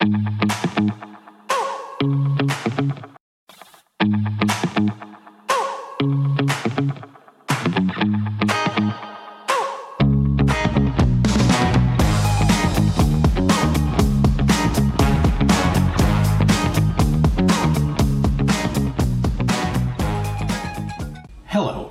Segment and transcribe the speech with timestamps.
[0.00, 0.10] Hello,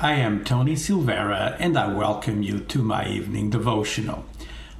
[0.00, 4.24] I am Tony Silvera and I welcome you to my evening devotional.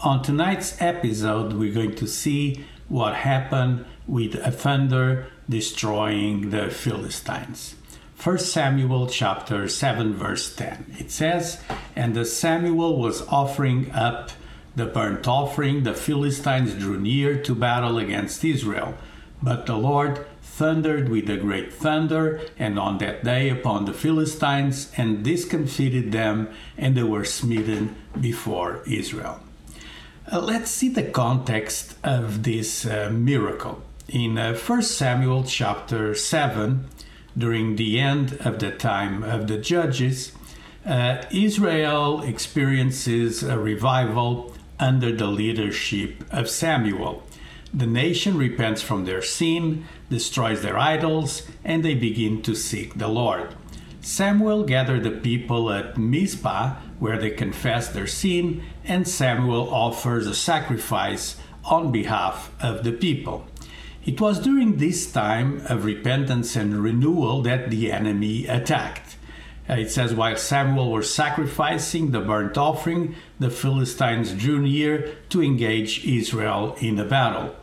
[0.00, 7.74] On tonight's episode, we're going to see what happened with a thunder destroying the Philistines.
[8.22, 10.96] 1 Samuel chapter 7 verse 10.
[10.98, 11.58] It says,
[11.96, 14.30] "And as Samuel was offering up
[14.76, 18.94] the burnt offering, the Philistines drew near to battle against Israel.
[19.42, 24.90] But the Lord thundered with a great thunder, and on that day upon the Philistines,
[24.96, 26.48] and discomfited them,
[26.78, 29.40] and they were smitten before Israel.
[30.32, 33.82] Uh, let's see the context of this uh, miracle.
[34.08, 36.88] In uh, 1 Samuel chapter 7,
[37.36, 40.32] during the end of the time of the judges,
[40.86, 47.22] uh, Israel experiences a revival under the leadership of Samuel.
[47.74, 53.08] The nation repents from their sin, destroys their idols, and they begin to seek the
[53.08, 53.54] Lord.
[54.00, 60.34] Samuel gathered the people at Mizpah, where they confess their sin, and Samuel offers a
[60.34, 63.46] sacrifice on behalf of the people.
[64.06, 69.18] It was during this time of repentance and renewal that the enemy attacked.
[69.68, 75.42] Uh, it says, while Samuel was sacrificing the burnt offering, the Philistines drew near to
[75.42, 77.54] engage Israel in a battle.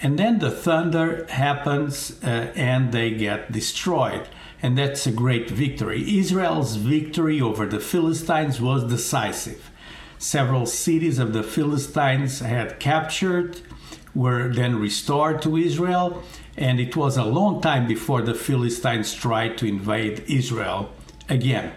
[0.00, 4.28] And then the thunder happens uh, and they get destroyed.
[4.62, 6.18] And that's a great victory.
[6.18, 9.70] Israel's victory over the Philistines was decisive.
[10.18, 13.60] Several cities of the Philistines had captured,
[14.14, 16.24] were then restored to Israel,
[16.56, 20.90] and it was a long time before the Philistines tried to invade Israel
[21.28, 21.72] again.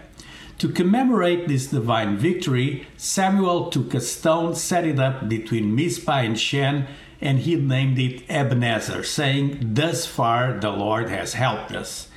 [0.58, 6.38] To commemorate this divine victory, Samuel took a stone, set it up between Mizpah and
[6.38, 6.88] Shen,
[7.22, 12.08] and he named it Ebenezer, saying, Thus far the Lord has helped us.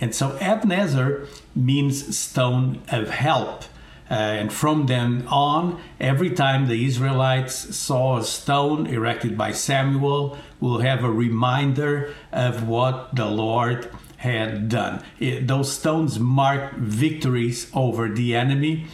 [0.00, 3.64] And so Ebenezer means stone of help.
[4.10, 10.36] Uh, and from then on, every time the Israelites saw a stone erected by Samuel,
[10.58, 15.02] will have a reminder of what the Lord had done.
[15.18, 18.86] It, those stones mark victories over the enemy,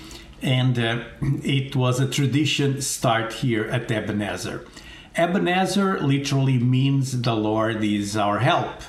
[0.42, 1.04] and uh,
[1.42, 4.64] it was a tradition start here at Ebenezer.
[5.16, 8.82] Ebenezer literally means the Lord is our help.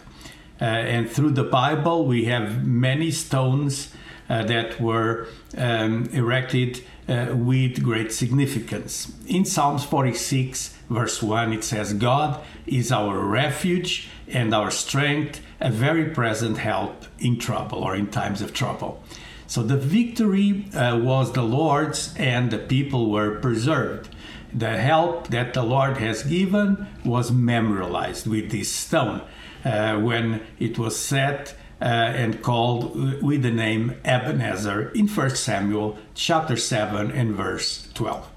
[0.60, 3.94] Uh, and through the Bible, we have many stones
[4.30, 5.28] uh, that were
[5.58, 9.14] um, erected uh, with great significance.
[9.28, 15.72] In Psalms 46, verse 1, it says, God is our refuge and our strength, a
[15.72, 19.02] very present help in trouble or in times of trouble.
[19.48, 24.10] So the victory uh, was the Lord's, and the people were preserved
[24.54, 29.22] the help that the Lord has given was memorialized with this stone
[29.64, 35.98] uh, when it was set uh, and called with the name Ebenezer in 1 Samuel
[36.16, 38.28] chapter 7 and verse 12.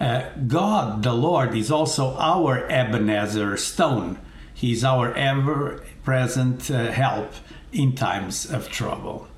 [0.00, 4.18] Uh, God, the Lord, is also our Ebenezer stone.
[4.54, 7.32] He's our ever present uh, help
[7.72, 9.28] in times of trouble.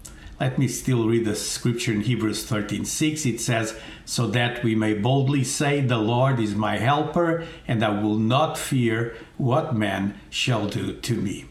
[0.42, 3.24] Let me still read the scripture in Hebrews 13:6.
[3.24, 7.90] It says, "So that we may boldly say, the Lord is my helper, and I
[7.90, 11.44] will not fear what man shall do to me."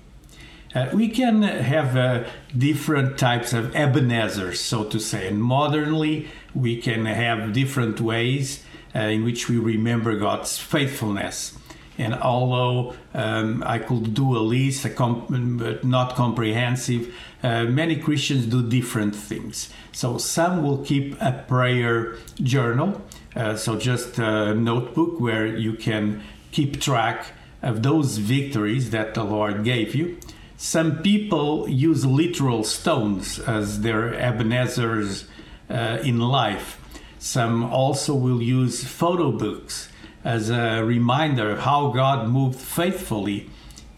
[0.75, 2.25] Uh, we can have uh,
[2.57, 8.99] different types of Ebenezers, so to say, and modernly we can have different ways uh,
[8.99, 11.53] in which we remember God's faithfulness.
[12.01, 17.13] And although um, I could do a list, a comp- but not comprehensive,
[17.43, 19.69] uh, many Christians do different things.
[19.91, 22.99] So some will keep a prayer journal,
[23.35, 27.27] uh, so just a notebook where you can keep track
[27.61, 30.17] of those victories that the Lord gave you.
[30.57, 35.25] Some people use literal stones as their Ebenezers
[35.69, 36.79] uh, in life.
[37.19, 39.89] Some also will use photo books
[40.23, 43.49] as a reminder of how God moved faithfully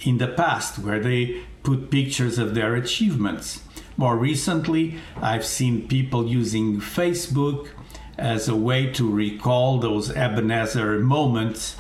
[0.01, 3.61] in the past, where they put pictures of their achievements.
[3.95, 7.69] More recently, I've seen people using Facebook
[8.17, 11.77] as a way to recall those Ebenezer moments.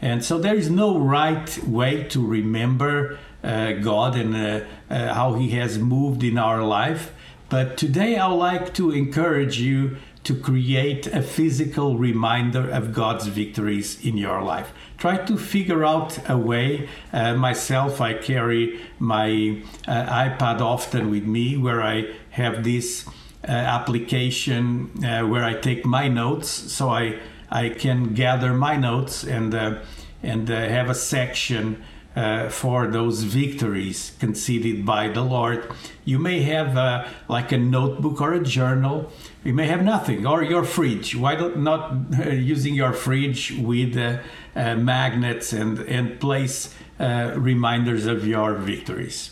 [0.00, 5.34] And so there is no right way to remember uh, God and uh, uh, how
[5.34, 7.12] He has moved in our life.
[7.48, 14.04] But today I'd like to encourage you to create a physical reminder of God's victories
[14.04, 14.72] in your life.
[14.96, 16.88] Try to figure out a way.
[17.12, 23.06] Uh, myself, I carry my uh, iPad often with me where I have this
[23.46, 27.18] uh, application uh, where I take my notes so I,
[27.50, 29.80] I can gather my notes and, uh,
[30.22, 31.84] and uh, have a section
[32.16, 35.70] uh, for those victories conceded by the Lord.
[36.04, 39.12] You may have uh, like a notebook or a journal.
[39.42, 41.16] You may have nothing, or your fridge.
[41.16, 44.18] Why not uh, using your fridge with uh,
[44.54, 49.30] uh, magnets and and place uh, reminders of your victories?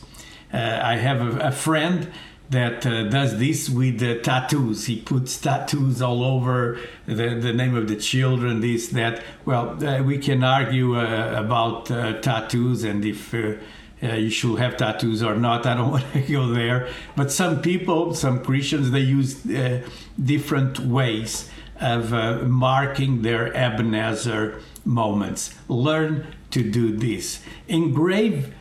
[0.54, 2.12] I have a, a friend
[2.50, 4.86] that uh, does this with uh, tattoos.
[4.86, 9.22] He puts tattoos all over the, the name of the children, this, that.
[9.44, 13.56] Well, uh, we can argue uh, about uh, tattoos and if uh,
[14.02, 15.66] you should have tattoos or not.
[15.66, 16.88] I don't want to go there.
[17.16, 19.42] But some people, some Christians, they use
[20.22, 21.48] different ways
[21.80, 22.12] of
[22.48, 25.54] marking their Ebenezer moments.
[25.68, 27.42] Learn to do this.
[27.66, 28.54] Engrave,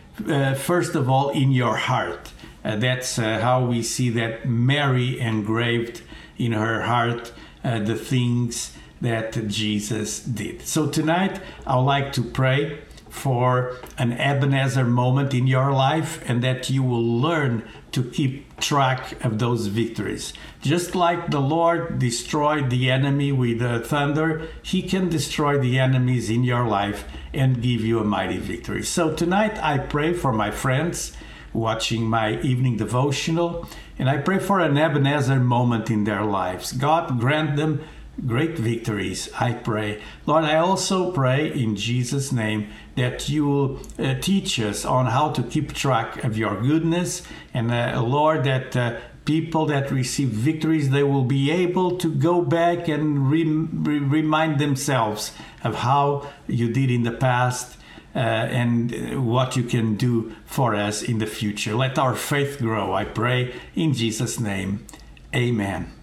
[0.57, 6.01] first of all, in your heart uh, that's uh, how we see that Mary engraved
[6.37, 7.31] in her heart
[7.63, 10.61] uh, the things that Jesus did.
[10.61, 12.79] So tonight, I would like to pray
[13.09, 19.23] for an Ebenezer moment in your life and that you will learn to keep track
[19.25, 20.33] of those victories.
[20.61, 26.45] Just like the Lord destroyed the enemy with thunder, He can destroy the enemies in
[26.45, 28.83] your life and give you a mighty victory.
[28.83, 31.11] So tonight, I pray for my friends
[31.53, 33.67] watching my evening devotional,
[33.97, 36.71] and I pray for an Ebenezer moment in their lives.
[36.71, 37.83] God grant them
[38.25, 40.01] great victories, I pray.
[40.25, 45.31] Lord, I also pray in Jesus' name that you will uh, teach us on how
[45.31, 47.23] to keep track of your goodness,
[47.53, 52.41] and uh, Lord, that uh, people that receive victories they will be able to go
[52.41, 55.31] back and re- re- remind themselves
[55.63, 57.77] of how you did in the past
[58.15, 61.75] uh, and what you can do for us in the future.
[61.75, 64.85] Let our faith grow, I pray, in Jesus' name.
[65.33, 65.93] Amen.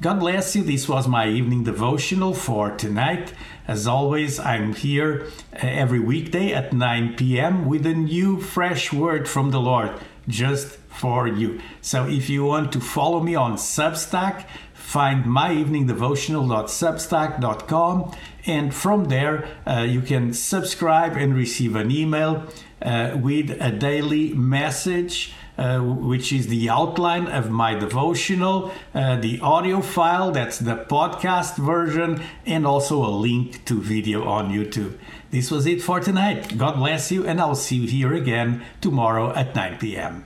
[0.00, 0.62] God bless you.
[0.62, 3.34] This was my evening devotional for tonight.
[3.68, 7.66] As always, I'm here uh, every weekday at 9 p.m.
[7.66, 9.90] with a new fresh word from the Lord
[10.30, 11.60] just for you.
[11.80, 18.16] So if you want to follow me on Substack, find myeveningdevotional.substack.com
[18.46, 22.46] and from there uh, you can subscribe and receive an email
[22.82, 29.38] uh, with a daily message uh, which is the outline of my devotional, uh, the
[29.40, 34.98] audio file, that's the podcast version, and also a link to video on YouTube.
[35.30, 36.56] This was it for tonight.
[36.56, 40.24] God bless you, and I'll see you here again tomorrow at 9 p.m.